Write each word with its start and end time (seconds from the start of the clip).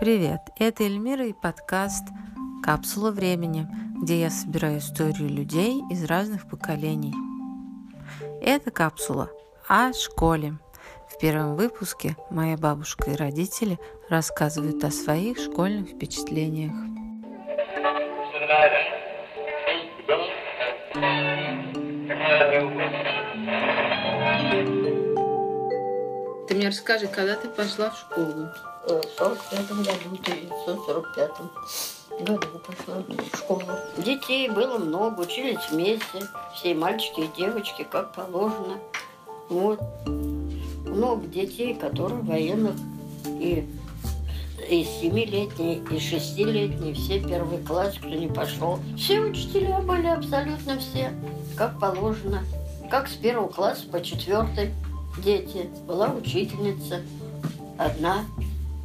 Привет, 0.00 0.40
это 0.58 0.82
Эльмира 0.82 1.24
и 1.24 1.32
подкаст 1.32 2.02
«Капсула 2.64 3.12
времени», 3.12 3.68
где 4.02 4.22
я 4.22 4.28
собираю 4.28 4.78
истории 4.78 5.28
людей 5.28 5.80
из 5.88 6.04
разных 6.04 6.48
поколений. 6.48 7.14
Это 8.42 8.72
капсула 8.72 9.30
о 9.68 9.92
школе. 9.92 10.58
В 11.08 11.18
первом 11.20 11.54
выпуске 11.54 12.16
моя 12.28 12.56
бабушка 12.56 13.12
и 13.12 13.16
родители 13.16 13.78
рассказывают 14.10 14.82
о 14.82 14.90
своих 14.90 15.38
школьных 15.38 15.90
впечатлениях. 15.90 16.72
Ты 26.48 26.54
мне 26.56 26.68
расскажи, 26.68 27.06
когда 27.06 27.36
ты 27.36 27.48
пошла 27.48 27.90
в 27.90 27.96
школу? 27.96 28.48
В 28.86 29.02
45 29.18 29.68
году, 29.68 29.90
в 30.10 30.20
1945 30.20 31.30
году 32.20 32.46
пошла 32.66 33.02
в 33.08 33.36
школу. 33.36 33.62
Детей 33.96 34.50
было 34.50 34.76
много, 34.76 35.22
учились 35.22 35.70
вместе, 35.70 36.26
все 36.54 36.74
мальчики 36.74 37.20
и 37.20 37.30
девочки, 37.36 37.86
как 37.90 38.12
положено. 38.12 38.78
Вот. 39.48 39.80
Много 40.86 41.26
детей, 41.26 41.74
которые 41.74 42.20
военных 42.20 42.74
и 43.26 43.66
и 44.70 44.84
семилетние, 44.84 45.82
и 45.90 45.98
шестилетние, 45.98 46.94
все 46.94 47.20
первый 47.20 47.58
класс, 47.58 47.96
кто 47.98 48.08
не 48.08 48.28
пошел. 48.28 48.78
Все 48.96 49.20
учителя 49.20 49.80
были 49.80 50.06
абсолютно 50.06 50.78
все, 50.78 51.12
как 51.56 51.78
положено. 51.78 52.42
Как 52.90 53.08
с 53.08 53.14
первого 53.14 53.48
класса 53.48 53.86
по 53.90 54.02
четвертый 54.02 54.72
дети. 55.22 55.68
Была 55.86 56.08
учительница, 56.08 57.02
одна 57.78 58.24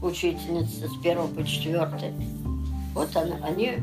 учительница 0.02 0.88
с 0.88 0.98
первого 1.02 1.28
по 1.28 1.46
четвертый. 1.46 2.14
Вот 2.94 3.16
она, 3.16 3.38
они 3.44 3.78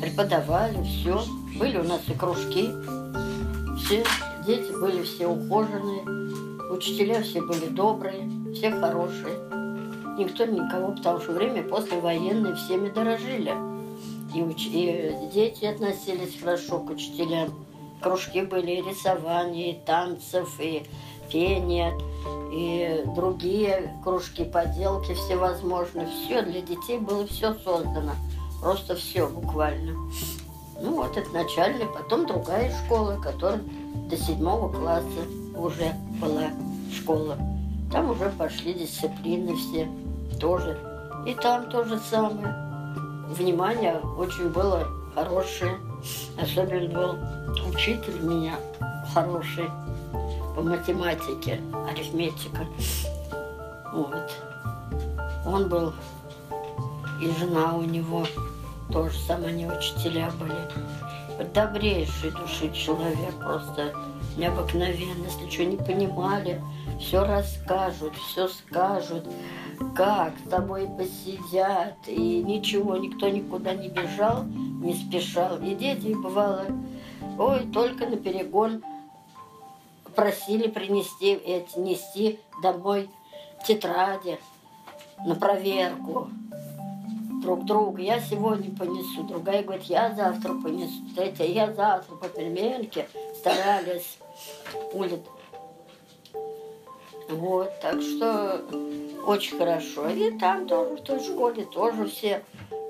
преподавали 0.00 0.82
все. 0.82 1.22
Были 1.58 1.78
у 1.78 1.84
нас 1.84 2.00
и 2.08 2.14
кружки. 2.14 2.70
Все 3.78 4.04
дети 4.46 4.72
были 4.72 5.02
все 5.02 5.26
ухоженные. 5.26 6.02
Учителя 6.70 7.22
все 7.22 7.40
были 7.42 7.66
добрые, 7.66 8.28
все 8.54 8.70
хорошие. 8.70 9.34
Никто 10.18 10.44
никого, 10.46 10.92
потому 10.92 11.20
что 11.20 11.32
время 11.32 11.62
послевоенное 11.62 12.54
всеми 12.54 12.88
дорожили. 12.88 13.52
И, 14.34 14.42
уч... 14.42 14.66
и 14.66 15.14
дети 15.32 15.64
относились 15.64 16.40
хорошо 16.40 16.80
к 16.80 16.90
учителям. 16.90 17.50
Кружки 18.00 18.42
были 18.42 18.72
и 18.72 18.82
рисования, 18.82 19.72
и 19.72 19.84
танцев, 19.84 20.60
и 20.60 20.82
пения, 21.34 21.92
и 22.52 23.02
другие 23.16 23.92
кружки, 24.04 24.44
поделки 24.44 25.12
всевозможные. 25.14 26.06
Все 26.06 26.42
для 26.42 26.60
детей 26.60 26.98
было 26.98 27.26
все 27.26 27.54
создано. 27.54 28.12
Просто 28.62 28.94
все 28.94 29.28
буквально. 29.28 29.94
Ну 30.80 30.96
вот 30.96 31.16
это 31.16 31.28
начальная, 31.32 31.86
потом 31.86 32.26
другая 32.26 32.72
школа, 32.84 33.18
которая 33.20 33.60
до 34.08 34.16
седьмого 34.16 34.72
класса 34.72 35.26
уже 35.56 35.92
была 36.20 36.50
школа. 36.92 37.36
Там 37.90 38.10
уже 38.10 38.30
пошли 38.30 38.72
дисциплины 38.72 39.56
все 39.56 39.88
тоже. 40.40 40.78
И 41.26 41.34
там 41.34 41.68
то 41.68 41.84
же 41.84 41.98
самое. 41.98 42.54
Внимание 43.30 44.00
очень 44.16 44.50
было 44.50 44.86
хорошее. 45.14 45.76
Особенно 46.40 46.88
был 46.88 47.16
учитель 47.72 48.20
меня 48.20 48.54
хороший 49.12 49.68
по 50.54 50.62
математике, 50.62 51.60
арифметика. 51.88 52.66
Вот. 53.92 54.30
Он 55.46 55.68
был, 55.68 55.92
и 57.20 57.30
жена 57.38 57.76
у 57.76 57.82
него 57.82 58.24
тоже 58.92 59.18
сама 59.18 59.50
не 59.50 59.66
учителя 59.66 60.30
были. 60.38 61.52
Добрейший 61.52 62.30
души 62.30 62.72
человек, 62.72 63.34
просто 63.40 63.92
необыкновенно. 64.36 65.24
Если 65.24 65.50
что 65.50 65.64
не 65.64 65.76
понимали, 65.76 66.62
все 67.00 67.24
расскажут, 67.24 68.14
все 68.14 68.48
скажут, 68.48 69.24
как 69.94 70.32
с 70.44 70.48
тобой 70.48 70.88
посидят. 70.96 71.96
И 72.06 72.42
ничего, 72.42 72.96
никто 72.96 73.28
никуда 73.28 73.74
не 73.74 73.88
бежал, 73.88 74.44
не 74.44 74.94
спешал. 74.94 75.58
И 75.58 75.74
дети 75.74 76.14
бывало, 76.14 76.66
ой, 77.38 77.66
только 77.72 78.06
на 78.06 78.16
перегон 78.16 78.82
просили 80.14 80.68
принести, 80.68 81.32
эти, 81.32 81.78
нести 81.78 82.40
домой 82.62 83.10
тетради 83.66 84.38
на 85.24 85.34
проверку 85.34 86.28
друг 87.42 87.64
друга. 87.64 88.02
Я 88.02 88.20
сегодня 88.20 88.74
понесу, 88.76 89.22
другая 89.24 89.62
говорит, 89.62 89.84
я 89.84 90.14
завтра 90.14 90.54
понесу, 90.54 91.02
третья, 91.14 91.44
я 91.44 91.72
завтра 91.72 92.16
по 92.16 92.28
переменке 92.28 93.06
старались 93.38 94.18
улит. 94.92 95.22
Вот, 97.28 97.70
так 97.80 98.00
что 98.02 98.62
очень 99.26 99.58
хорошо. 99.58 100.08
И 100.08 100.30
там 100.38 100.66
тоже, 100.66 100.96
в 100.96 101.02
той 101.02 101.20
школе 101.20 101.64
тоже 101.64 102.06
все 102.06 102.44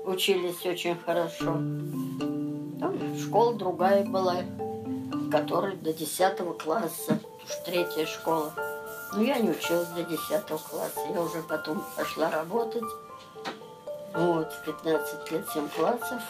учились 0.05 0.65
очень 0.65 0.95
хорошо. 0.95 1.53
Там 2.79 3.17
школа 3.17 3.53
другая 3.53 4.03
была 4.05 4.37
который 5.29 5.75
до 5.75 5.93
10 5.93 6.57
класса, 6.57 7.19
уж 7.43 7.55
третья 7.65 8.05
школа. 8.05 8.53
Но 9.13 9.21
я 9.21 9.39
не 9.39 9.51
училась 9.51 9.87
до 9.89 10.03
10 10.03 10.19
класса, 10.47 10.99
я 11.13 11.21
уже 11.21 11.41
потом 11.43 11.83
пошла 11.95 12.29
работать. 12.29 12.83
Вот, 14.13 14.51
в 14.51 14.65
15 14.65 15.31
лет 15.31 15.45
7 15.53 15.67
классов, 15.69 16.21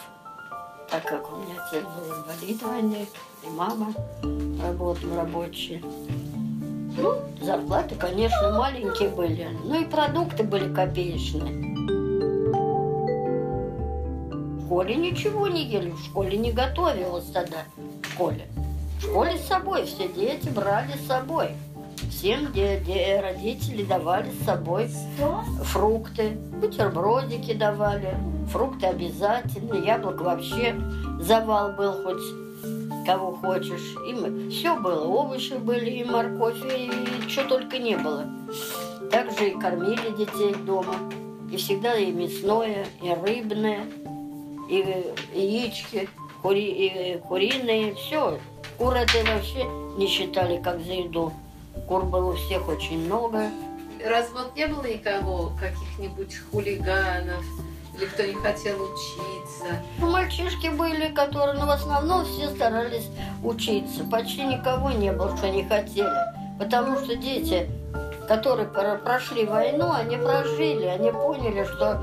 так 0.90 1.04
как 1.04 1.32
у 1.32 1.36
меня 1.36 1.54
отец 1.66 1.84
был 1.84 2.16
инвалид 2.16 2.62
войны, 2.62 3.08
и 3.42 3.48
мама 3.48 3.92
работала 4.62 5.16
рабочие. 5.16 5.82
Ну, 6.98 7.14
зарплаты, 7.42 7.94
конечно, 7.94 8.52
маленькие 8.52 9.10
были, 9.10 9.48
ну 9.64 9.80
и 9.80 9.84
продукты 9.84 10.42
были 10.42 10.72
копеечные. 10.72 11.66
В 14.56 14.64
школе 14.66 14.96
ничего 14.96 15.46
не 15.46 15.64
ели, 15.64 15.90
в 15.90 16.04
школе 16.04 16.36
не 16.36 16.52
готовилось 16.52 17.30
тогда, 17.30 17.64
в 17.76 18.12
школе. 18.12 18.48
Школе 19.16 19.38
с 19.38 19.46
собой, 19.48 19.86
все 19.86 20.08
дети 20.08 20.50
брали 20.50 20.92
с 20.92 21.06
собой. 21.06 21.48
Всем 22.10 22.52
де, 22.52 22.82
де, 22.84 23.18
родители 23.22 23.82
давали 23.82 24.30
с 24.30 24.44
собой 24.44 24.90
фрукты, 25.62 26.32
бутербродики 26.60 27.54
давали, 27.54 28.14
фрукты 28.52 28.84
обязательно, 28.88 29.82
яблок 29.82 30.20
вообще 30.20 30.74
завал 31.18 31.72
был 31.72 31.92
хоть 32.02 33.06
кого 33.06 33.32
хочешь. 33.36 33.96
И 34.06 34.12
мы, 34.12 34.50
все 34.50 34.78
было, 34.78 35.06
овощи 35.06 35.54
были, 35.54 35.88
и 35.88 36.04
морковь, 36.04 36.62
и, 36.66 36.90
и 36.90 37.28
что 37.30 37.44
только 37.44 37.78
не 37.78 37.96
было. 37.96 38.26
Также 39.10 39.48
и 39.48 39.58
кормили 39.58 40.14
детей 40.18 40.54
дома. 40.66 40.94
И 41.50 41.56
всегда 41.56 41.96
и 41.96 42.12
мясное, 42.12 42.84
и 43.00 43.14
рыбное, 43.14 43.80
и 44.68 45.06
яички, 45.32 46.06
кури, 46.42 46.66
и 46.66 47.18
куриные, 47.26 47.94
все. 47.94 48.38
Кур 48.78 48.94
это 48.94 49.18
вообще 49.32 49.64
не 49.96 50.06
считали 50.06 50.60
как 50.60 50.80
за 50.80 50.92
еду. 50.92 51.32
Кур 51.88 52.04
было 52.04 52.32
у 52.32 52.36
всех 52.36 52.68
очень 52.68 53.06
много. 53.06 53.50
Раз 54.04 54.28
вот 54.34 54.54
не 54.54 54.66
было 54.66 54.84
никого, 54.84 55.52
каких-нибудь 55.58 56.36
хулиганов, 56.50 57.42
или 57.96 58.04
кто 58.04 58.22
не 58.22 58.34
хотел 58.34 58.76
учиться? 58.76 59.80
Ну, 59.98 60.10
мальчишки 60.10 60.68
были, 60.68 61.08
которые, 61.08 61.58
ну, 61.58 61.66
в 61.66 61.70
основном 61.70 62.26
все 62.26 62.50
старались 62.50 63.08
учиться. 63.42 64.04
Почти 64.04 64.44
никого 64.44 64.90
не 64.90 65.12
было, 65.12 65.34
что 65.36 65.48
не 65.48 65.64
хотели. 65.64 66.08
Потому 66.58 66.98
что 66.98 67.16
дети, 67.16 67.70
которые 68.28 68.68
прошли 68.68 69.46
войну, 69.46 69.90
они 69.90 70.16
прожили, 70.18 70.84
они 70.84 71.10
поняли, 71.10 71.64
что 71.64 72.02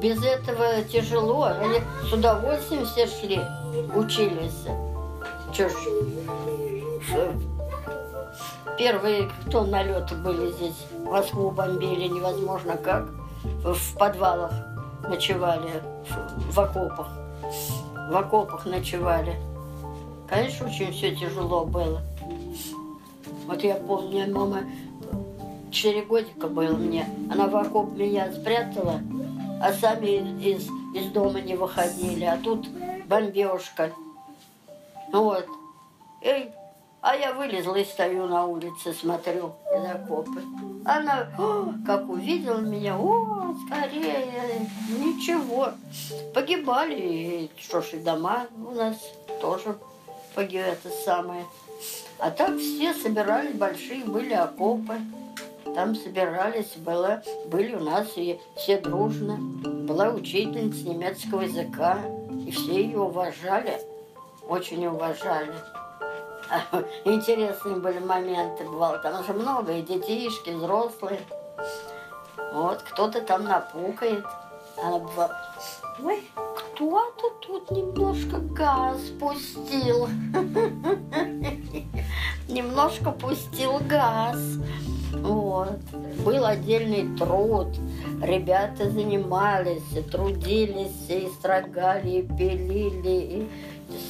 без 0.00 0.24
этого 0.24 0.82
тяжело. 0.82 1.44
Они 1.44 1.78
с 2.08 2.12
удовольствием 2.12 2.84
все 2.84 3.06
шли, 3.06 3.40
учились. 3.94 4.66
Че 5.54 5.68
ж, 5.68 5.72
первые 8.76 9.30
кто 9.46 9.62
налеты 9.62 10.16
были 10.16 10.50
здесь, 10.50 10.86
Москву 11.04 11.52
бомбили 11.52 12.08
невозможно 12.08 12.76
как. 12.76 13.08
В 13.62 13.96
подвалах 13.96 14.52
ночевали, 15.08 15.80
в 16.50 16.58
окопах. 16.58 17.06
В 18.10 18.16
окопах 18.16 18.66
ночевали. 18.66 19.36
Конечно, 20.28 20.66
очень 20.66 20.90
все 20.90 21.14
тяжело 21.14 21.64
было. 21.64 22.02
Вот 23.46 23.62
я 23.62 23.76
помню, 23.76 24.34
мама 24.34 24.62
4 25.70 26.02
годика 26.06 26.48
было 26.48 26.74
мне. 26.74 27.08
Она 27.30 27.46
в 27.46 27.54
окоп 27.54 27.92
меня 27.92 28.32
спрятала, 28.32 29.00
а 29.62 29.72
сами 29.72 30.42
из, 30.42 30.68
из 30.96 31.12
дома 31.12 31.40
не 31.40 31.54
выходили. 31.54 32.24
А 32.24 32.38
тут 32.38 32.66
бомбежка. 33.06 33.92
Вот. 35.14 35.46
И 36.22 36.50
А 37.00 37.14
я 37.14 37.34
вылезла 37.34 37.76
и 37.76 37.84
стою 37.84 38.26
на 38.26 38.46
улице, 38.46 38.92
смотрю 38.92 39.52
из 39.72 39.90
окопа. 39.90 40.40
Она, 40.84 41.28
о, 41.38 41.72
как 41.86 42.08
увидела 42.08 42.58
меня, 42.58 42.98
о, 42.98 43.54
скорее, 43.64 44.68
ничего. 44.88 45.68
Погибали, 46.34 46.96
и 46.96 47.50
что 47.58 47.80
ж, 47.80 47.92
и 47.92 47.98
дома 47.98 48.48
у 48.56 48.72
нас 48.72 48.96
тоже 49.40 49.76
погибли, 50.34 50.66
это 50.66 50.88
самое. 51.04 51.44
А 52.18 52.32
так 52.32 52.58
все 52.58 52.92
собирались, 52.92 53.54
большие 53.54 54.04
были 54.04 54.32
окопы. 54.32 54.94
Там 55.76 55.94
собирались, 55.94 56.74
было, 56.76 57.22
были 57.46 57.76
у 57.76 57.80
нас 57.80 58.08
и 58.16 58.40
все 58.56 58.80
дружно. 58.80 59.36
Была 59.86 60.08
учительница 60.08 60.88
немецкого 60.88 61.42
языка, 61.42 61.98
и 62.46 62.50
все 62.50 62.82
ее 62.82 62.98
уважали, 62.98 63.78
очень 64.48 64.86
уважали. 64.86 65.54
Интересные 67.04 67.76
были 67.76 67.98
моменты, 67.98 68.64
бывало. 68.64 68.98
Там 68.98 69.20
уже 69.20 69.32
много, 69.32 69.72
и 69.72 69.82
детишки, 69.82 70.50
и 70.50 70.54
взрослые. 70.54 71.20
Вот, 72.52 72.82
кто-то 72.82 73.20
там 73.20 73.44
напукает. 73.44 74.24
Она 74.82 75.00
ой, 76.02 76.28
кто-то 76.34 77.30
тут 77.40 77.70
немножко 77.70 78.38
газ 78.38 78.98
пустил. 79.20 80.08
Немножко 82.48 83.10
пустил 83.12 83.78
газ. 83.88 84.36
Вот. 85.12 85.78
Был 86.24 86.44
отдельный 86.44 87.16
труд. 87.16 87.68
Ребята 88.20 88.90
занимались, 88.90 89.82
трудились, 90.10 91.08
и 91.08 91.28
строгали, 91.38 92.18
и 92.18 92.22
пилили, 92.22 93.08
и 93.08 93.48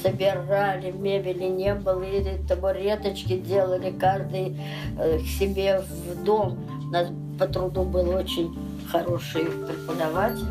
собирали, 0.01 0.91
мебели 0.91 1.45
не 1.45 1.73
было, 1.73 2.03
и 2.03 2.23
табуреточки 2.47 3.37
делали 3.37 3.91
каждый 3.91 4.57
э, 4.99 5.19
к 5.19 5.25
себе 5.25 5.81
в 5.81 6.23
дом. 6.23 6.57
У 6.87 6.91
нас 6.91 7.07
по 7.39 7.47
труду 7.47 7.83
был 7.83 8.09
очень 8.09 8.55
хороший 8.91 9.45
преподаватель, 9.45 10.45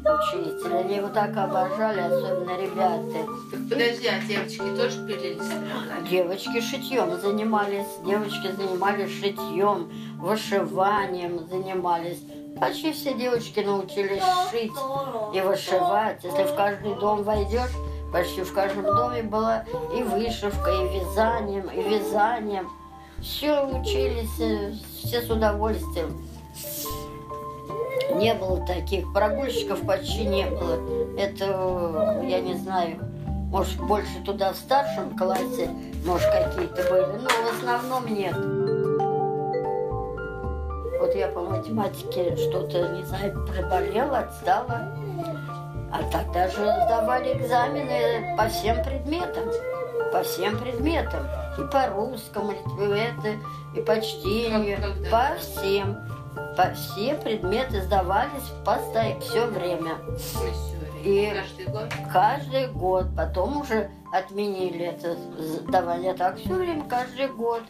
учитель. 0.00 0.74
Они 0.74 0.96
его 0.96 1.08
так 1.08 1.36
обожали, 1.36 2.00
особенно 2.00 2.56
ребята. 2.60 3.26
Так 3.50 3.60
подожди, 3.68 4.08
а 4.08 4.20
девочки 4.26 4.58
тоже 4.58 5.06
пилили 5.06 5.38
собирали? 5.38 6.08
Девочки 6.08 6.60
шитьем 6.60 7.20
занимались, 7.20 7.86
девочки 8.04 8.50
занимались 8.52 9.10
шитьем, 9.10 9.90
вышиванием 10.18 11.46
занимались. 11.48 12.20
Почти 12.60 12.92
все 12.92 13.14
девочки 13.14 13.60
научились 13.60 14.22
шить 14.50 14.72
и 15.34 15.40
вышивать. 15.40 16.22
Если 16.22 16.44
в 16.44 16.54
каждый 16.54 16.94
дом 16.96 17.22
войдешь, 17.22 17.70
Почти 18.12 18.42
в 18.42 18.52
каждом 18.52 18.84
доме 18.84 19.22
была 19.22 19.64
и 19.96 20.02
вышивка, 20.02 20.70
и 20.70 20.98
вязанием, 20.98 21.68
и 21.68 21.82
вязанием. 21.82 22.68
Все 23.20 23.64
учились, 23.64 24.38
э, 24.40 24.72
все 24.98 25.22
с 25.22 25.30
удовольствием. 25.30 26.20
Не 28.14 28.34
было 28.34 28.64
таких, 28.66 29.10
прогульщиков 29.14 29.80
почти 29.86 30.26
не 30.26 30.44
было. 30.44 30.78
Это, 31.16 32.20
я 32.28 32.40
не 32.40 32.54
знаю, 32.54 32.98
может, 33.50 33.80
больше 33.80 34.22
туда 34.24 34.52
в 34.52 34.56
старшем 34.56 35.16
классе, 35.16 35.70
может, 36.04 36.28
какие-то 36.30 36.82
были, 36.90 37.06
но 37.22 37.28
в 37.28 37.58
основном 37.58 38.06
нет. 38.06 38.34
Вот 41.00 41.14
я 41.14 41.28
по 41.28 41.40
математике 41.40 42.36
что-то, 42.36 42.88
не 42.90 43.04
знаю, 43.04 43.46
приболела, 43.46 44.18
отстала. 44.18 44.96
А 45.92 46.02
тогда 46.10 46.48
же 46.48 46.64
сдавали 46.84 47.34
экзамены 47.34 48.34
по 48.36 48.48
всем 48.48 48.82
предметам. 48.82 49.44
По 50.10 50.22
всем 50.22 50.58
предметам. 50.58 51.26
И 51.58 51.70
по 51.70 51.86
русскому, 51.88 52.52
и 52.52 52.82
это, 52.98 53.36
и 53.76 53.82
по 53.82 54.00
чтению. 54.00 54.78
По 55.10 55.36
всем. 55.38 55.98
По 56.56 56.72
все 56.74 57.14
предметы 57.14 57.82
сдавались 57.82 58.48
постоянно, 58.64 59.20
все 59.20 59.46
время. 59.46 59.96
И 61.04 61.30
каждый 61.34 61.66
год? 61.66 61.92
Каждый 62.10 62.66
год. 62.68 63.06
Потом 63.14 63.60
уже 63.60 63.90
отменили 64.12 64.86
это 64.86 65.16
сдавание. 65.38 66.14
Так 66.14 66.38
все 66.38 66.54
время, 66.54 66.84
каждый 66.84 67.28
год. 67.28 67.62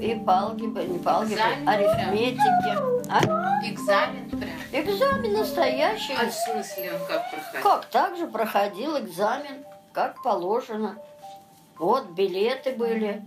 И 0.00 0.14
по 0.26 0.40
алгебре, 0.40 0.86
не 0.86 0.98
по 0.98 1.16
алгебре, 1.16 1.42
арифметике. 1.66 2.78
А? 3.10 3.20
Экзамен 3.64 4.30
прям? 4.30 4.57
Экзамен 4.70 5.32
настоящий. 5.32 6.12
А 6.12 6.28
в 6.28 6.32
смысле 6.32 6.92
он 6.92 7.06
как 7.06 7.30
проходил? 7.30 7.62
Как? 7.62 7.84
Так 7.86 8.16
же 8.16 8.26
проходил 8.26 8.98
экзамен, 8.98 9.64
как 9.92 10.22
положено. 10.22 10.98
Вот 11.78 12.10
билеты 12.10 12.72
были, 12.72 13.22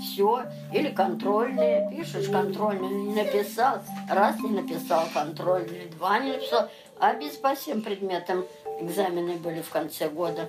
все. 0.00 0.44
Или 0.72 0.88
контрольные. 0.88 1.90
Пишешь 1.90 2.28
контрольные, 2.28 2.90
не 2.90 3.14
написал. 3.14 3.80
Раз 4.08 4.38
не 4.40 4.50
написал 4.50 5.04
контрольные, 5.12 5.88
два 5.88 6.18
не 6.18 6.32
написал. 6.32 6.70
А 6.98 7.12
без 7.14 7.32
по 7.32 7.54
всем 7.54 7.82
предметам 7.82 8.46
экзамены 8.80 9.36
были 9.36 9.60
в 9.60 9.68
конце 9.68 10.08
года. 10.08 10.48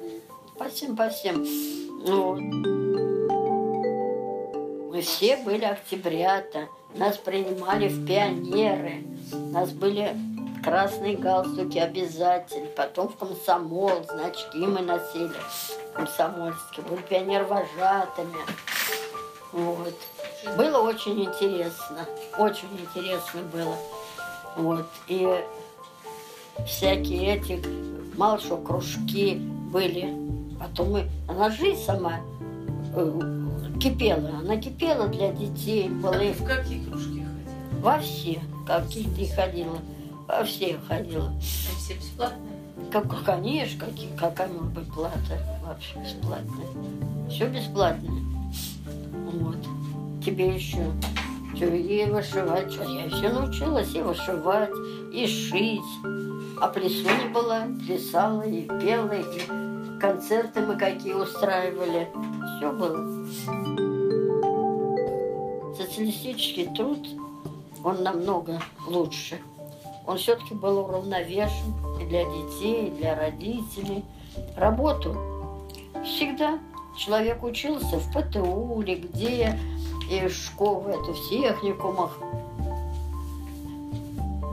По 0.57 0.69
всем, 0.69 0.95
по 0.95 1.09
всем. 1.09 1.45
Ну, 2.05 2.35
мы 4.91 5.01
все 5.01 5.35
были 5.37 5.65
октябрята. 5.65 6.69
Нас 6.95 7.17
принимали 7.17 7.89
в 7.89 8.07
пионеры. 8.07 9.03
Нас 9.51 9.71
были 9.71 10.15
красные 10.67 11.15
галстуки 11.15 11.77
обязательно. 11.77 12.67
Потом 12.75 13.07
в 13.07 13.15
комсомол, 13.15 14.03
значки 14.03 14.57
мы 14.57 14.81
носили 14.81 15.31
комсомольские. 15.93 16.85
Были 16.89 17.01
пионер-вожатыми. 17.03 18.37
Вот. 19.53 19.93
Было 20.57 20.79
очень 20.79 21.23
интересно. 21.23 22.05
Очень 22.37 22.67
интересно 22.81 23.41
было. 23.53 23.75
Вот. 24.57 24.87
И 25.07 25.25
всякие 26.65 27.37
эти, 27.37 27.63
мало 28.17 28.37
что, 28.37 28.57
кружки 28.57 29.35
были. 29.71 30.13
Потом 30.59 30.91
мы, 30.91 31.09
она 31.29 31.49
жизнь 31.49 31.81
сама 31.81 32.19
э, 32.93 33.21
кипела. 33.81 34.39
Она 34.39 34.57
кипела 34.57 35.07
для 35.07 35.31
детей. 35.31 35.87
Была. 35.87 36.15
А 36.15 36.33
в 36.33 36.43
какие 36.43 36.83
кружки 36.83 37.23
ходила? 37.23 37.81
Во 37.81 37.99
все. 37.99 38.41
Какие 38.67 39.07
ты 39.15 39.33
ходила. 39.33 39.77
Во 40.27 40.43
все 40.43 40.77
ходила. 40.87 41.29
А 41.29 41.79
все 41.79 41.93
бесплатные? 41.95 42.57
Как, 42.91 43.23
конечно, 43.23 43.85
какие, 43.85 44.09
какая 44.17 44.47
может 44.49 44.73
быть 44.73 44.93
плата? 44.93 45.39
Вообще 45.65 45.99
бесплатная. 45.99 47.29
Все 47.29 47.47
бесплатное. 47.47 48.21
Вот. 49.31 49.57
Тебе 50.23 50.55
еще 50.55 50.91
что, 51.55 51.65
и 51.65 52.05
вышивать, 52.05 52.71
что 52.71 52.83
я 52.83 53.09
все 53.09 53.29
научилась 53.29 53.95
и 53.95 54.01
вышивать, 54.01 54.69
и 55.13 55.25
шить. 55.25 55.81
А 56.61 56.67
плесу 56.67 57.07
не 57.07 57.33
была, 57.33 57.67
плясала 57.85 58.43
и 58.43 58.67
пела, 58.67 59.13
и 59.13 59.99
концерты 59.99 60.61
мы 60.61 60.75
какие 60.75 61.13
устраивали. 61.13 62.09
Все 62.57 62.71
было 62.71 63.25
социалистический 65.75 66.67
труд, 66.75 67.07
он 67.83 68.03
намного 68.03 68.59
лучше. 68.87 69.39
Он 70.07 70.17
все-таки 70.17 70.53
был 70.53 70.79
уравновешен 70.79 71.73
и 72.01 72.05
для 72.05 72.23
детей, 72.23 72.87
и 72.87 72.91
для 72.91 73.13
родителей. 73.13 74.05
Работу 74.55 75.17
всегда 76.05 76.59
человек 76.95 77.43
учился 77.43 77.97
в 77.97 78.11
ПТУ 78.13 78.81
или 78.81 78.95
где, 78.95 79.59
и 80.09 80.27
в 80.27 80.33
школе, 80.33 80.93
это 80.93 81.13
в 81.13 81.29
техникумах, 81.29 82.17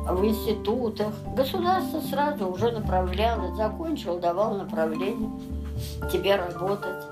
в 0.08 0.24
институтах. 0.24 1.14
Государство 1.36 2.00
сразу 2.00 2.48
уже 2.48 2.72
направляло, 2.72 3.54
закончил, 3.54 4.18
давал 4.18 4.56
направление 4.56 5.30
тебе 6.10 6.34
работать. 6.34 7.04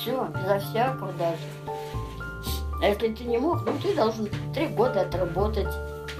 Все, 0.00 0.26
безо 0.28 0.58
всякого 0.58 1.12
даже. 1.12 1.36
А 2.80 2.86
если 2.86 3.08
ты 3.08 3.24
не 3.24 3.36
мог, 3.36 3.66
ну 3.66 3.72
ты 3.82 3.94
должен 3.94 4.26
три 4.54 4.68
года 4.68 5.02
отработать 5.02 5.68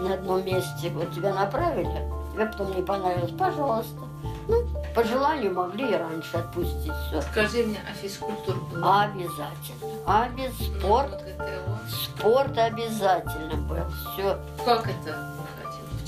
на 0.00 0.14
одном 0.14 0.44
месте. 0.44 0.90
Вот 0.90 1.14
тебя 1.14 1.34
направили, 1.34 2.08
тебе 2.32 2.46
потом 2.46 2.74
не 2.74 2.82
понравилось, 2.82 3.32
пожалуйста. 3.38 4.00
Ну, 4.48 4.64
по 4.94 5.04
желанию 5.04 5.54
могли 5.54 5.90
и 5.90 5.94
раньше 5.94 6.36
отпустить. 6.36 6.92
Все. 7.08 7.22
Скажи 7.22 7.62
мне, 7.64 7.78
а 7.88 7.94
физкультура 7.94 8.56
была? 8.72 9.02
Обязательно. 9.02 9.94
А 10.06 10.28
без 10.30 10.52
спорт. 10.56 11.22
Спорт 11.88 12.58
обязательно 12.58 13.56
был. 13.68 13.76
Все. 14.14 14.38
Как 14.64 14.86
это 14.86 15.30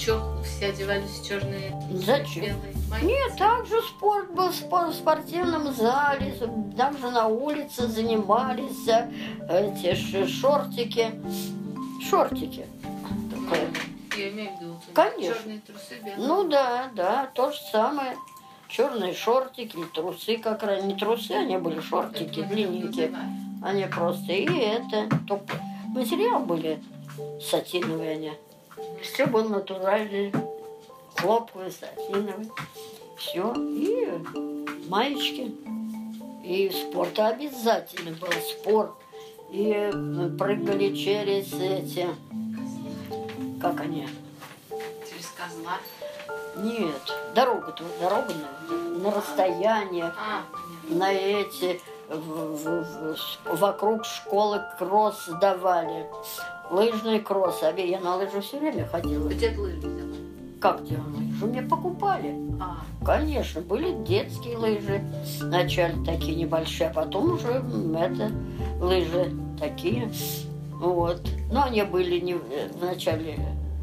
чем 0.05 0.21
все 0.43 0.69
одевались 0.69 1.11
в 1.11 1.27
черные 1.27 1.73
Зачем? 1.93 2.45
белые? 2.45 2.75
Нет, 3.03 3.37
также 3.39 3.81
спорт 3.83 4.33
был 4.35 4.49
в 4.49 4.95
спортивном 4.95 5.73
зале, 5.73 6.35
также 6.77 7.11
на 7.11 7.27
улице 7.29 7.87
занимались 7.87 8.89
эти 9.49 10.27
шортики. 10.27 11.13
Шортики. 12.09 12.67
Я 14.17 14.29
имею 14.29 14.51
в 14.57 14.61
виду, 14.61 14.81
Конечно. 14.93 15.35
черные 15.35 15.61
трусы, 15.61 15.99
белые. 16.05 16.17
Ну 16.17 16.49
да, 16.49 16.91
да, 16.95 17.31
то 17.35 17.51
же 17.51 17.59
самое. 17.71 18.17
Черные 18.69 19.15
шортики, 19.15 19.79
трусы 19.95 20.39
как 20.39 20.63
раз. 20.63 20.83
Не 20.85 20.95
трусы, 20.95 21.33
они 21.33 21.57
были 21.57 21.81
шортики, 21.81 22.43
длинненькие. 22.43 23.15
Они 23.63 23.85
просто 23.87 24.33
и 24.33 24.47
это, 24.47 25.09
только 25.27 25.57
материал 25.89 26.41
были 26.41 26.83
сатиновые 27.41 28.13
они. 28.13 28.33
Все 29.03 29.27
было 29.27 29.49
натуральное, 29.49 30.33
хлопковое, 31.17 31.71
сатиновое. 31.71 32.47
Все. 33.17 33.53
И 33.55 34.09
маечки. 34.89 35.55
И 36.45 36.71
спорт 36.71 37.19
обязательно 37.19 38.13
был 38.13 38.29
спорт. 38.61 38.93
И 39.51 39.91
прыгали 40.39 40.95
через 40.95 41.53
эти, 41.53 42.09
как 43.63 43.81
они? 43.81 44.09
Через 45.09 45.29
козла? 45.37 45.79
Нет, 46.57 47.01
дорога 47.35 47.73
тут, 47.73 47.87
дорога 48.01 48.33
на, 48.35 48.99
на 48.99 49.11
расстояние, 49.15 50.13
А, 50.19 50.43
на 50.91 51.13
эти, 51.13 51.81
в- 52.11 52.57
в- 52.57 53.15
в- 53.15 53.57
вокруг 53.59 54.05
школы 54.05 54.61
кросс 54.79 55.29
давали. 55.41 56.07
Лыжный 56.71 57.21
кросс. 57.21 57.63
А 57.63 57.71
я 57.73 58.01
на 58.01 58.17
лыжи 58.17 58.41
все 58.41 58.59
время 58.59 58.87
ходила. 58.87 59.29
Где 59.29 59.51
ты 59.51 59.61
лыжи 59.61 59.79
взяла? 59.79 60.13
Как 60.61 60.83
где 60.85 60.97
лыжи? 60.99 61.47
Мне 61.47 61.63
покупали. 61.63 62.35
А, 62.61 62.77
Конечно, 63.05 63.61
были 63.63 63.93
детские 64.05 64.57
лыжи. 64.59 65.01
Вначале 65.41 65.95
такие 66.05 66.37
небольшие, 66.37 66.91
а 66.91 66.93
потом 66.93 67.33
уже 67.35 67.49
это 67.99 68.31
лыжи 68.81 69.33
такие. 69.59 70.13
Вот. 70.83 71.23
Но 71.53 71.63
они 71.63 71.83
были 71.85 72.19
не, 72.19 72.33
э, 72.33 72.69
вначале 72.81 73.39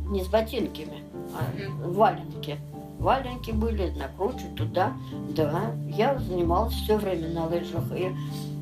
не 0.08 0.22
с 0.22 0.27
ботинками, 0.27 1.01
а 1.34 1.88
валенки. 1.88 2.60
Валенки 3.00 3.51
были, 3.51 3.91
накручивать 3.91 4.56
туда. 4.56 4.91
Да, 5.29 5.72
я 5.88 6.18
занималась 6.20 6.74
все 6.74 6.98
время 6.98 7.29
на 7.29 7.46
лыжах. 7.46 7.86
И 7.96 8.13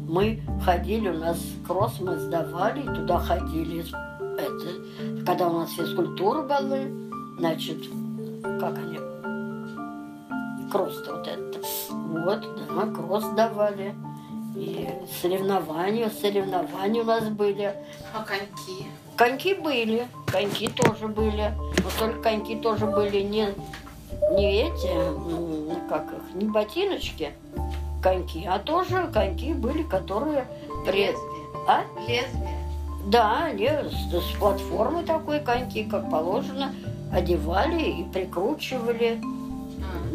мы 0.07 0.39
ходили, 0.63 1.09
у 1.09 1.17
нас 1.17 1.39
кросс 1.65 1.99
мы 1.99 2.19
сдавали, 2.19 2.83
туда 2.83 3.17
ходили. 3.17 3.83
Это, 4.37 5.25
когда 5.25 5.47
у 5.47 5.53
нас 5.53 5.71
физкультура 5.71 6.43
была, 6.43 6.77
значит, 7.39 7.79
как 8.59 8.77
они, 8.77 8.99
кросс-то 10.71 11.15
вот 11.15 11.27
это. 11.27 11.59
Вот, 11.89 12.45
да, 12.69 12.85
кросс 12.93 13.25
давали. 13.35 13.95
И 14.57 14.89
соревнования, 15.21 16.09
соревнования 16.09 17.01
у 17.01 17.05
нас 17.05 17.29
были. 17.29 17.73
а 18.13 18.23
коньки? 18.23 18.87
Коньки 19.15 19.53
были, 19.53 20.07
коньки 20.25 20.67
тоже 20.67 21.07
были. 21.07 21.53
Но 21.57 21.89
только 21.99 22.21
коньки 22.21 22.55
тоже 22.55 22.87
были 22.87 23.21
не, 23.21 23.49
не 24.31 24.61
эти, 24.63 24.87
м, 24.87 25.87
как 25.87 26.05
их, 26.11 26.41
не 26.41 26.49
ботиночки, 26.49 27.33
коньки, 28.01 28.47
а 28.49 28.57
тоже 28.57 29.09
коньки 29.13 29.53
были, 29.53 29.83
которые... 29.83 30.47
При... 30.85 31.07
Лезвие. 31.07 31.47
А? 31.67 31.83
Лезвие. 32.07 32.57
Да, 33.05 33.45
они 33.45 33.67
с, 33.67 34.11
с 34.11 34.37
платформы 34.37 35.03
такой 35.03 35.39
коньки, 35.39 35.83
как 35.83 36.09
положено, 36.09 36.73
одевали 37.13 37.83
и 37.83 38.03
прикручивали 38.03 39.21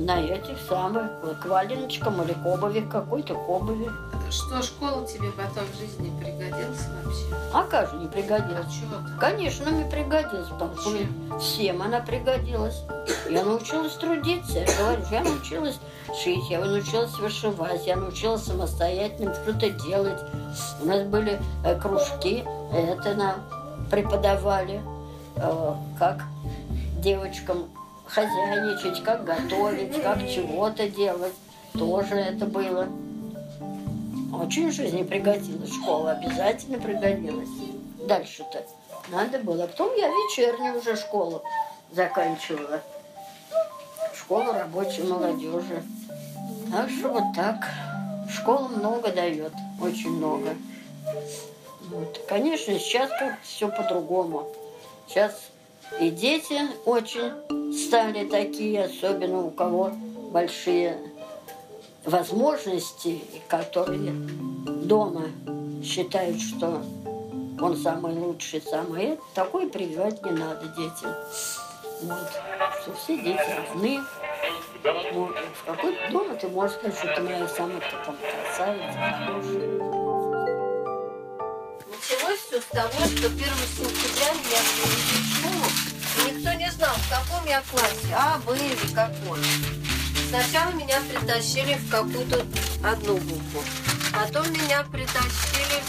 на 0.04 0.21
этих 0.21 0.59
самых, 0.68 1.11
к 1.40 1.47
валеночкам 1.47 2.23
или 2.23 2.32
к 2.32 2.44
обуви, 2.44 2.80
какой-то 2.80 3.35
к 3.35 3.49
обуви. 3.49 3.88
Что 4.30 4.62
школа 4.62 5.06
тебе 5.06 5.30
потом 5.32 5.64
в 5.73 5.78
жизни 5.78 6.11
пригодилась 6.18 6.87
вообще? 7.04 7.37
А 7.52 7.64
как 7.64 7.90
же 7.90 7.97
не 7.97 8.06
А 8.06 8.09
пригодилась? 8.09 8.66
ты? 8.66 9.21
Конечно, 9.21 9.71
мне 9.71 9.85
пригодилась, 9.85 10.49
потому 10.49 10.75
что 10.76 11.38
всем 11.38 11.82
она 11.82 12.00
пригодилась. 12.00 12.82
Я 13.28 13.44
научилась 13.44 13.92
трудиться, 13.94 14.61
я 14.61 14.66
говорю, 14.78 15.02
я 15.11 15.23
научилась 15.23 15.78
шить, 16.23 16.49
я 16.50 16.61
научилась 16.61 17.12
вышивать, 17.18 17.87
я 17.87 17.97
научилась 17.97 18.44
самостоятельно 18.44 19.35
что-то 19.35 19.68
делать. 19.71 20.21
У 20.80 20.87
нас 20.87 21.02
были 21.02 21.40
э, 21.64 21.78
кружки, 21.78 22.44
это 22.73 23.14
нам 23.14 23.35
преподавали, 23.90 24.80
э, 25.37 25.75
как 25.99 26.23
девочкам 26.99 27.68
хозяйничать, 28.14 29.02
как 29.02 29.25
готовить, 29.25 30.02
как 30.02 30.19
чего-то 30.28 30.88
делать. 30.88 31.33
Тоже 31.73 32.14
это 32.16 32.47
было. 32.47 32.87
Очень 34.33 34.71
в 34.71 34.73
жизни 34.73 35.02
пригодилась 35.02 35.73
школа, 35.73 36.12
обязательно 36.12 36.78
пригодилась. 36.78 37.49
Дальше-то 38.07 38.64
надо 39.11 39.38
было. 39.38 39.66
Потом 39.66 39.95
я 39.97 40.09
вечернюю 40.09 40.78
уже 40.78 40.97
школу 40.97 41.42
заканчивала. 41.92 42.81
Школу 44.14 44.52
рабочей 44.52 45.02
молодежи. 45.04 45.83
Так 46.71 46.90
что 46.90 47.09
вот 47.09 47.25
так. 47.35 47.69
Школа 48.31 48.69
много 48.69 49.12
дает, 49.12 49.52
очень 49.81 50.11
много. 50.11 50.54
Вот. 51.90 52.21
Конечно, 52.28 52.78
сейчас 52.78 53.11
как 53.11 53.40
все 53.42 53.69
по-другому. 53.69 54.49
Сейчас 55.07 55.33
и 56.00 56.09
дети 56.09 56.61
очень 56.87 57.62
стали 57.73 58.26
такие, 58.26 58.85
особенно 58.85 59.47
у 59.47 59.50
кого 59.50 59.93
большие 60.33 60.99
возможности, 62.05 63.23
которые 63.49 64.12
дома 64.67 65.25
считают, 65.85 66.41
что 66.41 66.83
он 67.61 67.76
самый 67.76 68.14
лучший, 68.14 68.61
самый 68.61 69.19
такой 69.35 69.69
прививать 69.69 70.25
не 70.25 70.33
надо 70.33 70.67
детям. 70.69 71.14
Вот. 72.02 72.31
Что 72.83 72.93
все 72.95 73.17
дети 73.17 73.38
равны. 73.57 74.00
Ну, 75.14 75.29
в 75.29 75.64
какой 75.64 75.97
дома 76.11 76.35
ты 76.35 76.49
можешь 76.49 76.76
сказать, 76.76 76.99
что 76.99 77.14
ты 77.14 77.23
моя 77.23 77.47
самая 77.47 77.81
там, 78.05 78.17
красавица, 78.17 78.99
хорошая. 78.99 80.02
Началось 81.87 82.41
все 82.41 82.61
с 82.61 82.64
того, 82.64 82.91
что 82.91 83.26
1 83.29 83.38
сентября 83.76 84.33
привезли 84.43 85.23
в 85.23 85.26
школу, 85.37 85.91
никто 86.31 86.52
не 86.55 86.71
знал, 86.71 86.95
в 86.95 87.09
каком 87.11 87.47
я 87.47 87.62
классе, 87.71 88.14
А, 88.14 88.38
Б 88.38 88.57
или 88.57 88.95
какой. 88.95 89.41
Сначала 90.29 90.73
меня 90.73 90.99
притащили 91.11 91.75
в 91.75 91.91
какую-то 91.91 92.45
одну 92.85 93.17
букву. 93.19 93.62
Потом 94.12 94.50
меня 94.52 94.83
притащили, 94.85 95.83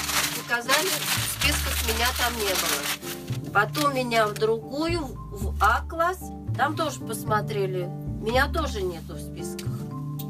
сказали, 0.46 0.88
в 0.88 1.42
списках 1.42 1.88
меня 1.88 2.08
там 2.18 2.34
не 2.38 2.54
было. 2.54 3.52
Потом 3.54 3.96
меня 3.96 4.28
в 4.28 4.34
другую, 4.34 5.02
в 5.32 5.56
А-класс, 5.62 6.20
там 6.58 6.76
тоже 6.76 7.00
посмотрели, 7.00 7.86
меня 8.22 8.48
тоже 8.48 8.82
нету 8.82 9.14
в 9.14 9.20
списках. 9.20 9.72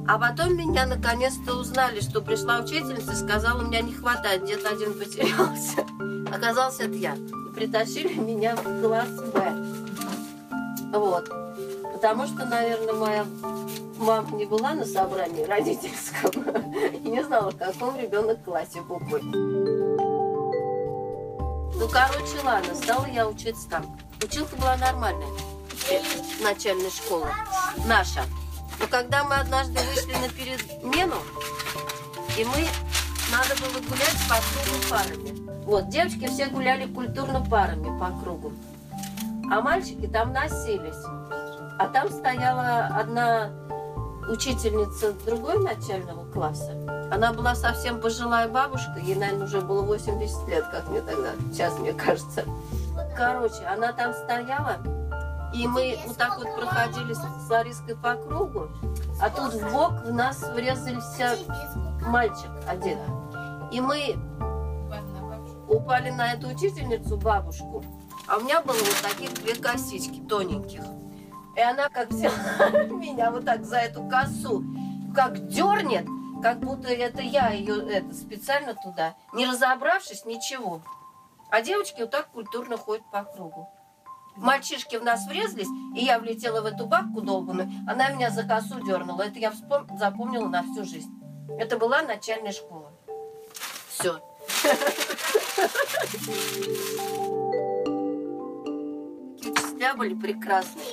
А 0.08 0.18
потом 0.18 0.58
меня 0.58 0.86
наконец-то 0.86 1.56
узнали, 1.56 2.02
что 2.02 2.22
пришла 2.22 2.60
учительница 2.60 3.14
и 3.14 3.16
сказала, 3.16 3.62
у 3.62 3.68
меня 3.68 3.82
не 3.82 3.94
хватает, 3.94 4.44
где-то 4.44 4.70
один 4.70 4.94
потерялся. 4.94 5.86
Оказался 6.36 6.84
это 6.84 6.96
я. 6.96 7.16
И 7.16 7.56
притащили 7.56 8.14
меня 8.14 8.56
в 8.56 8.82
класс 8.82 9.10
Б. 9.34 9.63
Вот. 10.94 11.28
Потому 11.94 12.28
что, 12.28 12.46
наверное, 12.46 12.94
моя 12.94 13.26
мама 13.98 14.30
не 14.36 14.46
была 14.46 14.74
на 14.74 14.86
собрании 14.86 15.44
родительском 15.44 16.32
и 16.94 17.10
не 17.10 17.24
знала, 17.24 17.50
в 17.52 17.58
каком 17.58 17.98
ребенок 17.98 18.44
классе 18.44 18.82
буквы. 18.82 19.20
Ну, 21.76 21.90
короче, 21.90 22.40
ладно, 22.44 22.76
стала 22.76 23.08
я 23.08 23.28
учиться 23.28 23.68
там. 23.70 23.98
Училка 24.22 24.56
была 24.56 24.78
нормальная. 24.78 25.28
Начальная 26.42 26.92
школа. 26.92 27.28
Наша. 27.88 28.24
Но 28.80 28.88
когда 28.88 29.24
мы 29.24 29.36
однажды 29.36 29.80
вышли 29.90 30.14
на 30.14 30.30
перемену, 30.30 31.18
и 32.38 32.46
мы 32.46 32.68
надо 33.32 33.56
было 33.62 33.82
гулять 33.82 34.18
по 34.30 34.36
кругу 34.36 34.78
парами. 34.90 35.66
Вот, 35.66 35.90
девочки 35.90 36.28
все 36.28 36.48
гуляли 36.48 36.86
культурно 36.92 37.44
парами 37.50 37.98
по 38.00 38.12
кругу. 38.22 38.54
А 39.52 39.62
мальчики 39.62 40.08
там 40.08 40.34
носились. 40.34 41.04
А 41.80 41.88
там 41.88 42.10
стояла 42.10 42.88
одна 42.96 43.50
учительница 44.30 45.14
другой 45.26 45.60
начального 45.60 46.26
класса. 46.32 46.72
Она 47.12 47.34
была 47.34 47.56
совсем 47.56 48.00
пожилая 48.00 48.48
бабушка, 48.48 49.00
ей, 49.00 49.16
наверное, 49.16 49.46
уже 49.46 49.62
было 49.62 49.84
80 49.84 50.48
лет, 50.48 50.66
как 50.72 50.90
мне 50.90 51.02
тогда, 51.02 51.32
сейчас 51.52 51.78
мне 51.78 51.94
кажется. 51.94 52.44
Короче, 53.16 53.64
она 53.66 53.94
там 53.94 54.14
стояла, 54.14 54.78
и 55.54 55.68
мы 55.68 56.00
вот 56.08 56.18
так 56.18 56.38
вот 56.38 56.48
проходили 56.56 57.14
с 57.14 57.50
Лариской 57.50 57.96
по 57.96 58.16
кругу, 58.16 58.70
а 59.22 59.30
тут 59.30 59.54
в 59.54 59.72
бок 59.72 60.04
в 60.06 60.12
нас 60.12 60.42
врезался 60.56 61.38
мальчик 62.08 62.50
один. 62.68 62.98
И 63.72 63.80
мы 63.80 64.16
упали 65.68 66.10
на 66.10 66.34
эту 66.34 66.48
учительницу, 66.48 67.18
бабушку, 67.18 67.84
а 68.28 68.38
у 68.38 68.42
меня 68.42 68.62
было 68.62 68.78
вот 68.78 69.02
таких 69.02 69.34
две 69.34 69.56
косички 69.56 70.22
тоненьких. 70.28 70.82
И 71.56 71.62
она 71.62 71.90
как 71.90 72.10
взяла 72.10 72.34
меня 72.90 73.32
вот 73.32 73.46
так 73.46 73.64
за 73.66 73.78
эту 73.78 74.04
косу, 74.08 74.64
как 75.16 75.48
дернет, 75.48 76.08
как 76.42 76.60
будто 76.60 76.88
это 76.88 77.22
я 77.22 77.50
ее 77.50 77.88
это, 77.90 78.14
специально 78.14 78.74
туда, 78.74 79.16
не 79.34 79.46
разобравшись, 79.46 80.26
ничего. 80.26 80.82
А 81.52 81.62
девочки 81.62 82.02
вот 82.02 82.12
так 82.12 82.30
культурно 82.32 82.78
ходят 82.78 83.04
по 83.12 83.24
кругу. 83.24 83.70
Мальчишки 84.36 84.96
в 84.96 85.04
нас 85.04 85.28
врезались, 85.28 85.68
и 85.96 86.04
я 86.04 86.18
влетела 86.18 86.62
в 86.62 86.66
эту 86.66 86.88
бабку 86.88 87.22
долбаную. 87.22 87.70
Она 87.88 88.10
меня 88.10 88.32
за 88.32 88.44
косу 88.44 88.84
дернула. 88.84 89.22
Это 89.22 89.38
я 89.38 89.52
вспом... 89.52 89.88
запомнила 89.98 90.48
на 90.48 90.64
всю 90.64 90.84
жизнь. 90.84 91.12
Это 91.60 91.78
была 91.78 92.02
начальная 92.02 92.52
школа. 92.52 92.92
Все. 93.90 94.20
Учителя 99.84 99.96
были 99.96 100.14
прекрасные. 100.14 100.86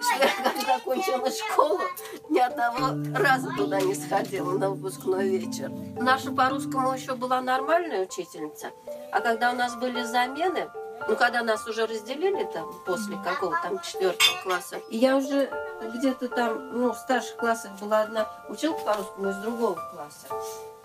Что 0.00 0.14
я, 0.22 0.28
как 0.44 0.54
закончила 0.64 1.28
школу, 1.28 1.80
ни 2.28 2.38
одного 2.38 2.94
раза 3.18 3.50
туда 3.56 3.80
не 3.80 3.96
сходила 3.96 4.56
на 4.56 4.70
выпускной 4.70 5.28
вечер. 5.28 5.72
Наша 6.00 6.30
по 6.30 6.48
русскому 6.48 6.92
еще 6.92 7.16
была 7.16 7.40
нормальная 7.40 8.04
учительница. 8.04 8.70
А 9.10 9.20
когда 9.20 9.50
у 9.50 9.56
нас 9.56 9.74
были 9.74 10.04
замены, 10.04 10.70
ну, 11.08 11.16
когда 11.16 11.42
нас 11.42 11.66
уже 11.66 11.86
разделили 11.86 12.44
там 12.54 12.72
после 12.86 13.16
какого 13.24 13.58
там 13.60 13.80
четвертого 13.80 14.40
класса, 14.44 14.78
я 14.88 15.16
уже 15.16 15.50
где-то 15.96 16.28
там, 16.28 16.78
ну, 16.78 16.92
в 16.92 16.96
старших 16.96 17.38
классах 17.38 17.72
была 17.80 18.02
одна 18.02 18.28
училка 18.48 18.78
по 18.84 18.94
русскому 18.94 19.30
из 19.30 19.36
другого 19.38 19.74
класса. 19.74 20.28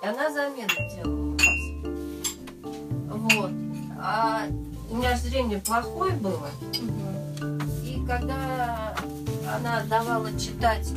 И 0.02 0.08
она 0.08 0.32
замену 0.32 0.74
делала 0.96 1.20
у 1.20 1.36
нас. 1.36 1.44
Вот. 3.10 3.52
А 4.02 4.48
у 4.90 4.96
меня 4.96 5.16
зрение 5.18 5.60
плохое 5.60 6.14
было. 6.14 6.50
И 8.04 8.06
когда 8.06 8.94
она 9.56 9.82
давала 9.90 10.30
читать 10.38 10.90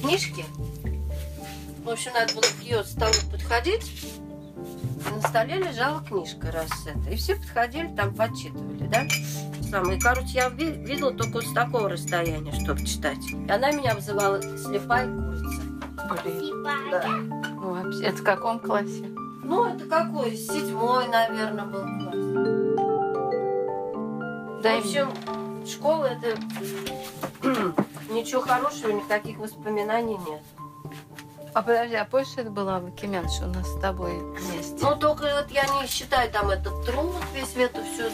книжки, 0.00 0.44
в 1.84 1.88
общем, 1.88 2.12
надо 2.14 2.34
было 2.34 2.42
к 2.42 2.62
ее 2.62 2.82
столу 2.84 3.12
подходить, 3.30 4.12
и 4.56 5.14
на 5.14 5.28
столе 5.28 5.58
лежала 5.58 6.02
книжка 6.02 6.50
раз 6.50 6.68
это. 6.86 7.10
И 7.10 7.16
все 7.16 7.36
подходили, 7.36 7.94
там 7.94 8.14
подчитывали, 8.14 8.88
да? 8.88 9.06
Самое. 9.70 9.98
И, 9.98 10.00
короче, 10.00 10.30
я 10.34 10.48
ви- 10.48 10.72
видела 10.72 11.12
только 11.12 11.40
с 11.40 11.52
такого 11.52 11.88
расстояния, 11.88 12.52
чтобы 12.52 12.84
читать. 12.84 13.24
И 13.30 13.50
она 13.50 13.70
меня 13.72 13.94
вызывала 13.94 14.40
слепая 14.42 15.06
курица. 15.06 15.62
Блин. 16.24 16.64
Да. 16.90 17.04
Вообще, 17.56 18.04
это 18.04 18.18
в 18.18 18.24
каком 18.24 18.58
классе? 18.58 19.04
Ну, 19.44 19.66
это 19.66 19.84
какой? 19.86 20.36
Седьмой, 20.36 21.08
наверное, 21.08 21.64
был 21.64 21.82
класс. 21.82 22.16
Да, 24.62 24.76
в 24.76 24.84
общем, 24.84 25.08
школа 25.68 26.04
это 26.06 26.38
ничего 28.10 28.40
хорошего, 28.42 28.92
никаких 28.92 29.38
воспоминаний 29.38 30.16
нет. 30.28 30.42
А 31.54 31.60
подожди, 31.60 31.96
а 31.96 32.04
позже 32.06 32.30
это 32.36 32.50
была 32.50 32.80
Вакименша 32.80 33.44
у 33.44 33.48
нас 33.48 33.68
с 33.68 33.78
тобой 33.80 34.18
вместе? 34.18 34.76
Ну, 34.80 34.96
только 34.96 35.22
вот 35.36 35.50
я 35.50 35.66
не 35.80 35.86
считаю 35.86 36.30
там 36.32 36.48
этот 36.48 36.84
труд 36.86 37.14
весь 37.34 37.54
эту 37.56 37.80
всю 37.84 38.04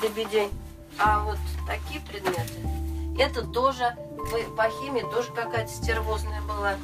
дребедень. 0.00 0.50
А 0.98 1.22
вот 1.24 1.36
такие 1.66 2.00
предметы. 2.00 2.54
Это 3.18 3.42
тоже, 3.46 3.94
по- 4.56 4.70
химии 4.80 5.02
тоже 5.12 5.30
какая-то 5.32 5.70
стервозная 5.70 6.40
была. 6.42 6.74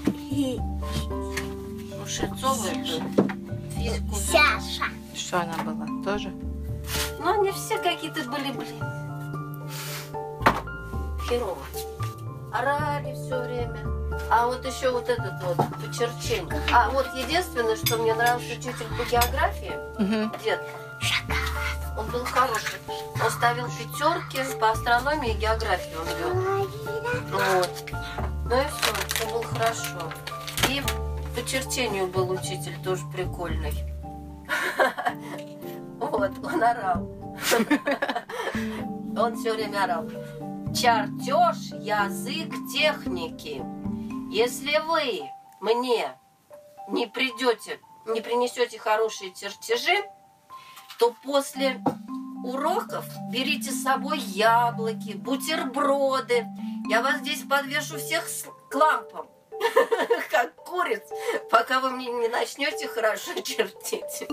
У 2.03 2.07
Шельцова 2.07 2.67
это 2.67 3.03
физику. 3.75 4.15
Саша. 4.17 4.85
Что 5.15 5.41
она 5.41 5.55
была? 5.65 5.87
Тоже? 6.05 6.31
Ну, 7.21 7.41
они 7.41 7.53
все 7.53 7.79
какие-то 7.79 8.23
были, 8.29 8.51
блин. 8.53 8.83
Херово. 11.33 11.57
Орали 12.53 13.15
все 13.15 13.41
время. 13.41 13.81
А 14.31 14.47
вот 14.47 14.65
еще 14.67 14.91
вот 14.91 15.09
этот 15.09 15.43
вот 15.43 15.57
почерчение. 15.81 16.61
А 16.71 16.91
вот 16.91 17.07
единственное, 17.15 17.77
что 17.77 17.97
мне 17.97 18.13
нравился 18.15 18.53
учитель 18.53 18.87
по 18.99 19.05
географии, 19.11 19.73
Угу. 19.99 20.37
дед. 20.45 20.61
Он 21.97 22.07
был 22.11 22.25
хороший. 22.25 22.79
Он 22.87 23.31
ставил 23.31 23.67
пятерки 23.69 24.59
по 24.61 24.71
астрономии 24.73 25.31
и 25.33 25.39
географии 25.39 25.95
он 25.97 26.07
вел. 26.19 26.69
Вот. 27.31 27.71
Ну 28.45 28.57
и 28.61 28.65
все, 28.67 29.15
все 29.15 29.27
было 29.33 29.45
хорошо. 29.45 30.13
И 30.69 30.83
по 31.35 31.47
черчению 31.49 32.09
был 32.09 32.31
учитель 32.31 32.77
тоже 32.85 33.03
прикольный. 33.15 33.73
Вот, 35.99 36.33
он 36.43 36.63
орал. 36.63 37.09
Он 39.17 39.37
все 39.37 39.53
время 39.53 39.85
орал. 39.85 40.05
Чертеж, 40.75 41.79
язык 41.81 42.51
техники. 42.73 43.63
Если 44.31 44.79
вы 44.79 45.29
мне 45.61 46.19
не 46.89 47.07
придете, 47.07 47.79
не 48.07 48.23
принесете 48.23 48.79
хорошие 48.79 49.35
чертежи, 49.35 50.03
то 50.99 51.15
после 51.23 51.83
уроков 52.43 53.05
берите 53.31 53.71
с 53.71 53.83
собой 53.83 54.19
яблоки, 54.19 55.13
бутерброды. 55.13 56.47
Я 56.89 57.03
вас 57.03 57.19
здесь 57.19 57.43
подвешу 57.43 57.99
всех 57.99 58.25
к 58.71 58.75
лампам, 58.75 59.29
как 60.31 60.55
куриц, 60.55 61.03
пока 61.51 61.81
вы 61.81 61.91
мне 61.91 62.07
не 62.07 62.29
начнете 62.29 62.89
хорошо 62.89 63.35
чертить. 63.43 64.27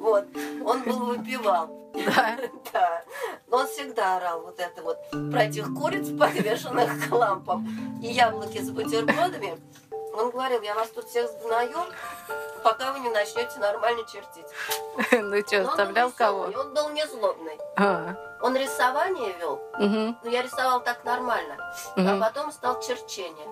Вот, 0.00 0.24
он 0.64 0.82
был 0.82 0.98
выпивал. 1.06 1.78
Да. 1.94 2.36
Да. 2.72 3.02
Но 3.46 3.58
он 3.58 3.66
всегда 3.66 4.18
орал 4.18 4.42
вот 4.42 4.60
это 4.60 4.82
вот 4.82 4.98
про 5.32 5.44
этих 5.44 5.72
куриц, 5.74 6.08
подвешенных 6.18 7.08
к 7.08 7.12
лампам, 7.12 7.66
и 8.02 8.08
яблоки 8.08 8.58
с 8.58 8.70
бутербродами. 8.70 9.58
Он 10.14 10.30
говорил, 10.30 10.60
я 10.62 10.74
вас 10.74 10.88
тут 10.88 11.06
всех 11.06 11.30
знаю, 11.42 11.78
пока 12.62 12.92
вы 12.92 13.00
не 13.00 13.08
начнете 13.08 13.58
нормально 13.58 14.02
чертить. 14.02 14.46
Ну 15.12 15.40
что, 15.46 15.62
оставлял 15.70 16.10
кого? 16.10 16.50
Он 16.54 16.74
был 16.74 16.90
не 16.90 17.06
злобный. 17.06 17.56
А, 17.76 18.14
Он 18.42 18.54
рисование 18.54 19.32
вел, 19.38 19.60
но 19.78 20.30
я 20.30 20.42
рисовал 20.42 20.82
так 20.82 21.04
нормально. 21.04 21.56
А 21.96 22.20
потом 22.20 22.52
стал 22.52 22.80
черчение. 22.82 23.48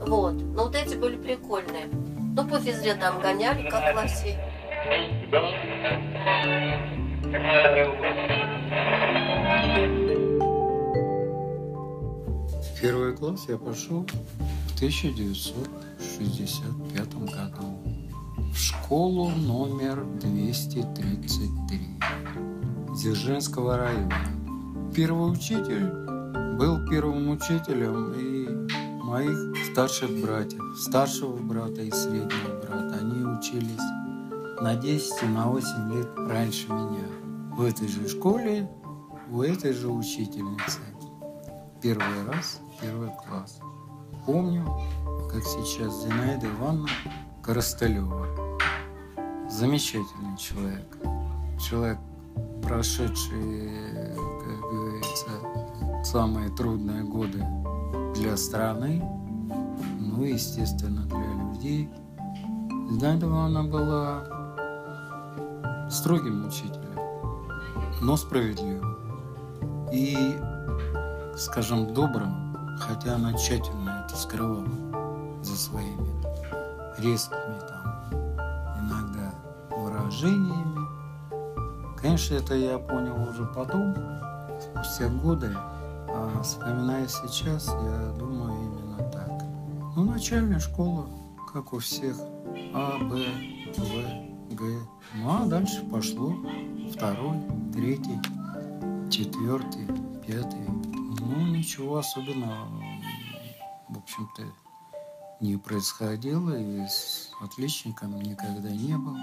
Вот. 0.00 0.32
Но 0.32 0.64
вот 0.64 0.74
эти 0.74 0.94
были 0.96 1.16
прикольные. 1.16 1.88
Ну, 2.34 2.48
по 2.48 2.58
физре 2.58 2.94
там 2.94 3.20
гоняли, 3.20 3.68
как 3.68 3.94
лоси. 3.94 4.36
Первый 12.80 13.12
класс 13.14 13.44
я 13.48 13.58
пошел 13.58 14.06
в 14.06 14.74
1965 14.76 17.14
году 17.14 17.78
в 18.50 18.56
школу 18.56 19.28
номер 19.28 20.06
233 20.22 21.78
Дзержинского 22.94 23.76
района. 23.76 24.16
Первый 24.94 25.30
учитель 25.30 25.90
был 26.56 26.78
первым 26.88 27.28
учителем 27.28 28.14
и 28.14 28.48
моих 29.04 29.54
старших 29.72 30.10
братьев, 30.22 30.62
старшего 30.78 31.36
брата 31.36 31.82
и 31.82 31.90
среднего 31.90 32.62
брата. 32.62 32.96
Они 32.98 33.22
учились 33.24 33.99
на 34.60 34.76
10 34.76 35.22
и 35.22 35.26
на 35.26 35.46
8 35.46 35.92
лет 35.92 36.08
раньше 36.28 36.70
меня. 36.70 37.06
В 37.56 37.62
этой 37.62 37.88
же 37.88 38.06
школе, 38.08 38.70
у 39.30 39.42
этой 39.42 39.72
же 39.72 39.88
учительницы. 39.88 40.80
Первый 41.80 42.26
раз, 42.26 42.60
первый 42.80 43.08
класс. 43.26 43.60
Помню, 44.26 44.66
как 45.30 45.42
сейчас 45.42 46.02
Зинаида 46.02 46.46
Ивановна 46.46 46.88
Коростылева. 47.42 48.26
Замечательный 49.48 50.36
человек. 50.36 50.98
Человек, 51.58 51.98
прошедший, 52.62 54.14
как 54.14 54.60
говорится, 54.60 56.04
самые 56.04 56.50
трудные 56.50 57.02
годы 57.02 57.42
для 58.14 58.36
страны, 58.36 59.02
ну 59.98 60.22
и, 60.22 60.34
естественно, 60.34 61.06
для 61.06 61.32
людей. 61.44 61.90
Зинаида 62.90 63.26
Ивановна 63.26 63.64
была 63.64 64.39
строгим 65.90 66.46
учителем, 66.46 66.98
но 68.00 68.16
справедливым. 68.16 68.96
И 69.92 70.38
скажем, 71.36 71.92
добрым, 71.92 72.56
хотя 72.78 73.16
она 73.16 73.32
тщательно 73.34 74.04
это 74.06 74.16
скрывала 74.16 74.68
за 75.42 75.56
своими 75.56 76.10
резкими 76.98 77.58
там 77.66 78.10
иногда 78.80 79.34
выражениями. 79.70 80.80
Конечно, 81.96 82.34
это 82.34 82.54
я 82.54 82.78
понял 82.78 83.28
уже 83.28 83.44
потом, 83.46 83.94
спустя 84.60 85.08
годы, 85.08 85.50
а 85.54 86.40
вспоминая 86.42 87.06
сейчас, 87.08 87.68
я 87.68 88.14
думаю 88.18 88.52
именно 88.52 89.10
так. 89.10 89.30
Ну, 89.96 90.04
начальная 90.04 90.60
школа, 90.60 91.06
как 91.52 91.72
у 91.72 91.78
всех, 91.78 92.16
А, 92.74 92.98
Б. 92.98 93.24
Ну, 95.30 95.36
а 95.36 95.46
дальше 95.46 95.84
пошло 95.84 96.34
второй, 96.92 97.38
третий, 97.72 98.18
четвертый, 99.12 99.86
пятый. 100.26 100.66
Ну, 100.66 101.46
ничего 101.54 101.98
особенного, 101.98 102.66
в 103.88 103.98
общем-то, 103.98 104.42
не 105.40 105.56
происходило, 105.56 106.58
и 106.58 106.80
с 106.80 107.30
отличником 107.40 108.20
никогда 108.20 108.70
не 108.70 108.96
был. 108.96 109.16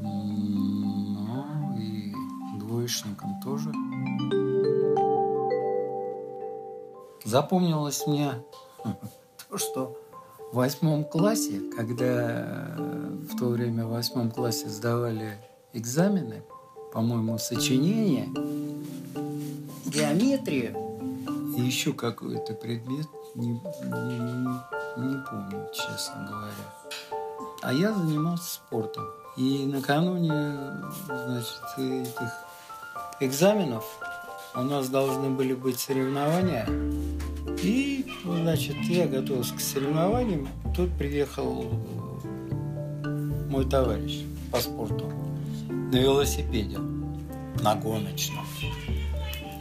Но 0.00 1.76
и 1.78 2.14
двоечником 2.58 3.38
тоже. 3.42 3.70
Запомнилось 7.24 8.06
мне 8.06 8.42
то, 9.50 9.58
что 9.58 9.98
В 10.52 10.56
восьмом 10.56 11.04
классе, 11.04 11.60
когда 11.76 12.76
в 12.78 13.36
то 13.36 13.48
время 13.48 13.84
в 13.84 13.90
восьмом 13.90 14.30
классе 14.30 14.68
сдавали 14.68 15.38
экзамены, 15.72 16.44
по-моему, 16.92 17.36
сочинение, 17.38 18.28
геометрию 19.86 20.74
и 21.56 21.60
еще 21.60 21.92
какой-то 21.92 22.54
предмет, 22.54 23.06
не, 23.34 23.48
не, 23.48 24.18
не, 24.18 25.08
не 25.08 25.24
помню, 25.24 25.68
честно 25.74 26.26
говоря. 26.28 26.74
А 27.62 27.72
я 27.72 27.92
занимался 27.92 28.54
спортом. 28.54 29.04
И 29.36 29.66
накануне, 29.66 30.80
значит, 31.08 31.60
этих 31.76 32.32
экзаменов 33.20 33.84
у 34.54 34.62
нас 34.62 34.88
должны 34.88 35.30
были 35.30 35.54
быть 35.54 35.78
соревнования. 35.78 36.66
И, 37.62 38.05
значит, 38.34 38.76
я 38.88 39.06
готовился 39.06 39.54
к 39.54 39.60
соревнованиям. 39.60 40.48
Тут 40.74 40.90
приехал 40.98 41.70
мой 43.48 43.64
товарищ 43.64 44.22
по 44.50 44.60
спорту 44.60 45.12
на 45.68 45.96
велосипеде, 45.96 46.78
на 47.62 47.74
гоночном. 47.76 48.44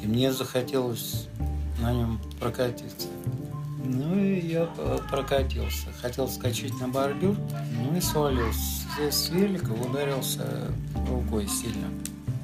И 0.01 0.07
мне 0.07 0.31
захотелось 0.31 1.27
на 1.79 1.93
нем 1.93 2.19
прокатиться. 2.39 3.07
Ну 3.83 4.17
и 4.19 4.39
я 4.39 4.65
прокатился. 5.11 5.87
Хотел 6.01 6.27
скачать 6.27 6.73
на 6.79 6.87
бордюр, 6.87 7.35
ну 7.77 7.95
и 7.95 8.01
свалился. 8.01 8.59
Здесь 8.97 9.15
с 9.15 9.29
велика 9.29 9.71
ударился 9.71 10.71
рукой 11.07 11.47
сильно 11.47 11.87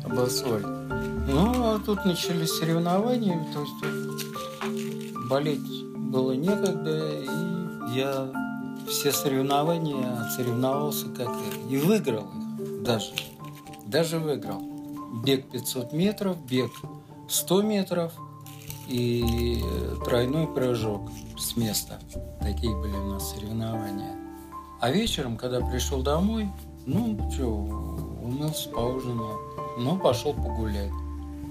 об 0.03 0.19
асфальт. 0.19 0.65
Ну, 1.27 1.73
а 1.73 1.79
тут 1.83 2.05
начались 2.05 2.51
соревнования, 2.51 3.45
то 3.53 3.61
есть 3.61 5.27
болеть 5.29 5.80
было 6.11 6.33
некогда, 6.33 7.21
и 7.21 7.97
я 7.97 8.29
все 8.87 9.11
соревнования 9.11 10.29
соревновался 10.35 11.07
как 11.09 11.29
и 11.69 11.77
выиграл 11.77 12.25
их 12.59 12.83
даже. 12.83 13.13
Даже 13.85 14.19
выиграл. 14.19 14.61
Бег 15.23 15.49
500 15.49 15.93
метров, 15.93 16.37
бег 16.45 16.71
100 17.29 17.61
метров 17.61 18.13
и 18.87 19.63
тройной 20.05 20.47
прыжок 20.47 21.09
с 21.37 21.55
места. 21.55 21.99
Такие 22.41 22.75
были 22.75 22.95
у 22.95 23.11
нас 23.11 23.31
соревнования. 23.31 24.15
А 24.79 24.91
вечером, 24.91 25.37
когда 25.37 25.61
пришел 25.61 26.01
домой, 26.01 26.49
ну, 26.85 27.31
что, 27.31 27.47
умылся, 27.47 28.69
поужинал, 28.69 29.39
ну, 29.77 29.97
пошел 29.97 30.33
погулять. 30.33 30.91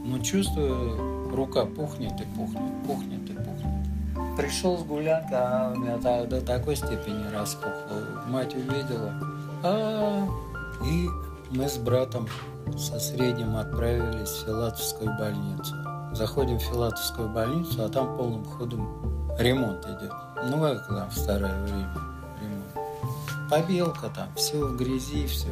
Ну, 0.05 0.18
чувствую, 0.20 1.31
рука 1.31 1.64
пухнет 1.64 2.20
и 2.20 2.25
пухнет, 2.37 2.62
и 2.62 2.87
пухнет. 2.87 3.19
Пришел 4.37 4.79
с 4.79 4.83
гулянки, 4.83 5.33
а 5.33 5.73
у 5.75 5.79
меня 5.79 5.97
до 5.99 6.40
такой 6.40 6.77
степени 6.77 7.27
распухло. 7.33 8.23
Мать 8.27 8.55
увидела, 8.55 9.12
а, 9.62 10.27
и 10.85 11.09
мы 11.51 11.69
с 11.69 11.77
братом 11.77 12.29
со 12.79 12.99
средним 12.99 13.57
отправились 13.57 14.29
в 14.29 14.47
Филатовскую 14.47 15.16
больницу. 15.19 15.75
Заходим 16.12 16.59
в 16.59 16.62
Филатовскую 16.62 17.29
больницу, 17.29 17.85
а 17.85 17.88
там 17.88 18.16
полным 18.16 18.45
ходом 18.45 19.37
ремонт 19.38 19.85
идет. 19.85 20.12
Ну, 20.45 20.61
как 20.61 20.87
там 20.87 21.11
в 21.11 21.14
старое 21.14 21.62
время 21.62 21.90
ремонт. 22.40 23.51
Побелка 23.51 24.09
там, 24.09 24.29
все 24.37 24.64
в 24.64 24.77
грязи, 24.77 25.27
все 25.27 25.49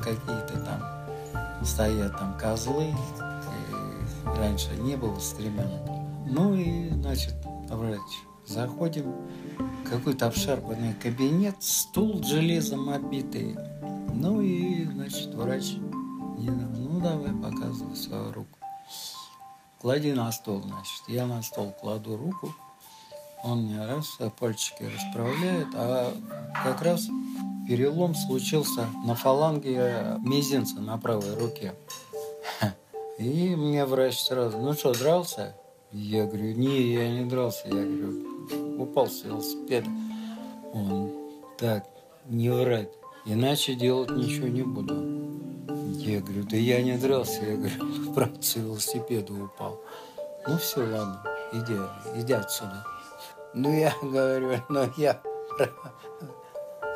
какие-то 0.00 0.58
там 0.64 1.64
стоят 1.64 2.18
там 2.18 2.36
козлы. 2.38 2.86
И 2.86 4.38
раньше 4.38 4.70
не 4.78 4.96
было 4.96 5.18
стремянок. 5.18 5.82
Ну 6.26 6.54
и, 6.54 6.90
значит, 6.90 7.34
врач. 7.70 8.00
Заходим, 8.46 9.14
какой-то 9.88 10.26
обшарпанный 10.26 10.94
кабинет, 10.94 11.56
стул 11.60 12.22
железом 12.22 12.90
обитый. 12.90 13.56
Ну 14.12 14.40
и, 14.40 14.84
значит, 14.84 15.34
врач, 15.34 15.74
ну 15.76 17.00
давай 17.00 17.32
показывай 17.32 17.96
свою 17.96 18.32
руку 18.32 18.58
клади 19.84 20.14
на 20.14 20.32
стол, 20.32 20.62
значит. 20.62 21.02
Я 21.08 21.26
на 21.26 21.42
стол 21.42 21.70
кладу 21.78 22.16
руку, 22.16 22.54
он 23.42 23.64
мне 23.64 23.84
раз 23.84 24.16
пальчики 24.40 24.82
расправляет, 24.82 25.66
а 25.74 26.10
как 26.64 26.80
раз 26.80 27.06
перелом 27.68 28.14
случился 28.14 28.86
на 29.04 29.14
фаланге 29.14 30.16
мизинца 30.20 30.80
на 30.80 30.96
правой 30.96 31.34
руке. 31.34 31.74
И 33.18 33.54
мне 33.54 33.84
врач 33.84 34.22
сразу, 34.22 34.56
ну 34.56 34.72
что, 34.72 34.94
дрался? 34.94 35.54
Я 35.96 36.26
говорю, 36.26 36.54
не, 36.56 36.92
я 36.92 37.08
не 37.08 37.24
дрался. 37.24 37.68
Я 37.68 37.84
говорю, 37.84 38.82
упал 38.82 39.06
с 39.06 39.22
велосипеда. 39.22 39.88
Он, 40.72 41.12
так, 41.56 41.86
не 42.26 42.50
врать, 42.50 42.90
иначе 43.24 43.76
делать 43.76 44.10
ничего 44.10 44.48
не 44.48 44.62
буду. 44.62 44.92
Я 46.00 46.20
говорю, 46.20 46.42
да 46.50 46.56
я 46.56 46.82
не 46.82 46.98
дрался. 46.98 47.44
Я 47.44 47.56
говорю, 47.56 48.12
правда, 48.12 48.42
с 48.42 48.56
велосипеда 48.56 49.34
упал. 49.34 49.80
Ну 50.48 50.58
все, 50.58 50.80
ладно, 50.80 51.22
иди, 51.52 51.74
иди 52.20 52.32
отсюда. 52.32 52.84
Ну 53.54 53.72
я 53.72 53.94
говорю, 54.02 54.58
ну 54.68 54.90
я... 54.96 55.22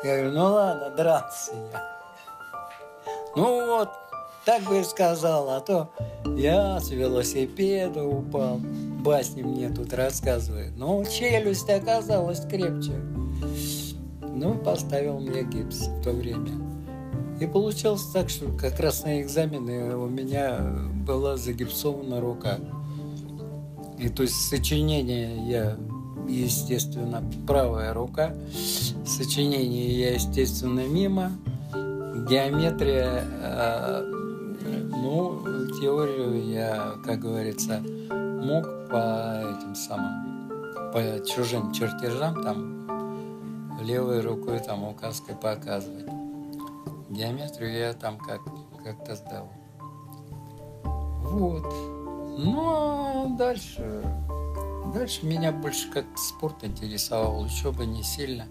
Я 0.03 0.15
говорю, 0.15 0.31
ну 0.33 0.43
ладно, 0.43 0.89
дрался 0.89 1.53
я. 1.53 2.01
Ну 3.37 3.65
вот, 3.65 3.89
так 4.43 4.61
бы 4.63 4.81
и 4.81 4.83
сказал, 4.83 5.49
а 5.51 5.61
то 5.61 5.89
я 6.25 6.81
с 6.81 6.89
велосипеда 6.89 8.03
упал. 8.03 8.59
Басни 8.99 9.43
мне 9.43 9.69
тут 9.69 9.93
рассказывает. 9.93 10.75
Но 10.75 11.03
челюсть 11.05 11.69
оказалась 11.69 12.41
крепче. 12.41 12.93
Ну, 14.21 14.55
поставил 14.55 15.19
мне 15.19 15.43
гипс 15.43 15.87
в 15.87 16.03
то 16.03 16.11
время. 16.11 16.51
И 17.39 17.47
получалось 17.47 18.05
так, 18.13 18.29
что 18.29 18.51
как 18.51 18.79
раз 18.79 19.03
на 19.05 19.21
экзамены 19.21 19.95
у 19.95 20.07
меня 20.07 20.59
была 21.07 21.37
загипсована 21.37 22.19
рука. 22.19 22.57
И 23.97 24.09
то 24.09 24.23
есть 24.23 24.35
сочинение 24.35 25.49
я, 25.49 25.77
естественно, 26.27 27.23
правая 27.47 27.93
рука. 27.93 28.33
Сочинение 29.05 29.99
я, 29.99 30.13
естественно, 30.15 30.85
мимо. 30.85 31.31
Геометрия, 32.29 33.23
э, 33.41 34.03
ну, 34.91 35.41
теорию 35.79 36.49
я, 36.49 36.95
как 37.05 37.21
говорится, 37.21 37.81
мог 38.09 38.78
по 38.89 39.41
этим 39.41 39.75
самым, 39.75 40.49
по 40.91 41.25
чужим 41.25 41.71
чертежам 41.71 42.41
там 42.43 43.79
левой 43.81 44.21
рукой 44.21 44.59
там 44.59 44.83
указкой 44.83 45.35
показывать. 45.35 46.05
Геометрию 47.09 47.71
я 47.71 47.93
там 47.93 48.17
как, 48.17 48.41
как-то 48.83 49.15
сдал. 49.15 49.49
Вот. 50.83 51.73
Ну, 52.37 52.69
а 52.69 53.25
дальше... 53.37 54.03
Дальше 54.93 55.23
меня 55.23 55.51
больше 55.51 55.91
как 55.91 56.05
спорт 56.17 56.63
интересовал, 56.63 57.41
учеба 57.41 57.85
не 57.85 58.01
сильно. 58.01 58.45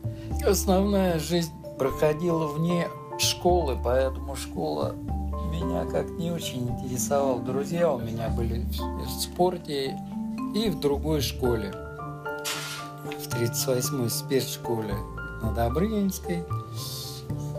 Основная 0.46 1.18
жизнь 1.18 1.52
проходила 1.78 2.46
вне 2.46 2.86
школы, 3.18 3.76
поэтому 3.82 4.36
школа 4.36 4.94
меня 5.50 5.84
как 5.86 6.08
не 6.10 6.30
очень 6.30 6.68
интересовала. 6.68 7.40
Друзья 7.40 7.92
у 7.92 7.98
меня 7.98 8.28
были 8.28 8.60
в 8.60 9.08
спорте 9.08 9.98
и 10.54 10.70
в 10.70 10.80
другой 10.80 11.20
школе. 11.20 11.72
В 13.04 13.28
38-й 13.28 14.10
спецшколе 14.10 14.94
на 15.42 15.52
Добрынинской– 15.52 16.44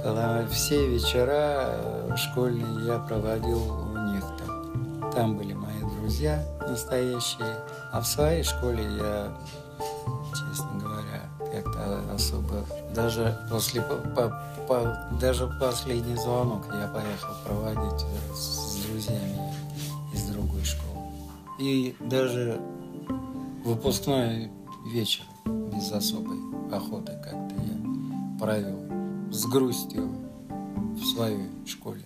когда 0.04 0.48
все 0.48 0.88
вечера 0.88 1.66
э, 1.68 2.16
школьные 2.16 2.86
я 2.86 3.00
проводил 3.00 3.60
у 3.60 3.98
них 4.14 4.24
там. 4.38 5.12
Там 5.12 5.38
были 5.38 5.54
мои 5.54 5.82
друзья 5.98 6.46
настоящие. 6.68 7.58
А 7.92 8.00
в 8.02 8.08
своей 8.08 8.44
школе 8.44 8.84
я, 8.84 9.38
честно 10.30 10.80
говоря, 10.80 11.30
как-то 11.54 12.14
особо... 12.14 12.66
Даже 12.96 13.38
после... 13.50 13.82
По, 13.82 14.42
по, 14.68 15.10
даже 15.20 15.50
последний 15.60 16.16
звонок 16.16 16.66
я 16.72 16.88
поехал 16.88 17.34
проводить 17.46 18.06
с 18.34 18.86
друзьями 18.86 19.54
из 20.14 20.24
другой 20.24 20.64
школы. 20.64 21.08
И 21.60 21.96
даже 22.00 22.62
выпускной 23.70 24.50
вечер 24.88 25.24
без 25.46 25.92
особой 25.92 26.40
охоты 26.76 27.12
как-то 27.24 27.54
я 27.54 28.40
провел 28.40 28.80
с 29.32 29.46
грустью 29.46 30.10
в 30.96 31.04
своей 31.06 31.50
школе. 31.68 32.02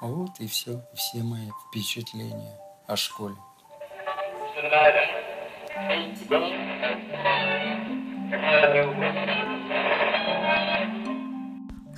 Вот 0.00 0.30
и 0.40 0.48
все, 0.48 0.82
все 0.94 1.22
мои 1.22 1.50
впечатления 1.68 2.58
о 2.88 2.96
школе. 2.96 3.36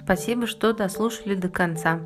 Спасибо, 0.04 0.46
что 0.46 0.74
дослушали 0.74 1.36
до 1.36 1.48
конца. 1.48 2.00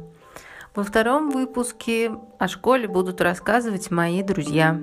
Во 0.76 0.84
втором 0.84 1.30
выпуске 1.30 2.12
о 2.38 2.46
школе 2.46 2.86
будут 2.86 3.20
рассказывать 3.20 3.90
мои 3.90 4.22
друзья. 4.22 4.78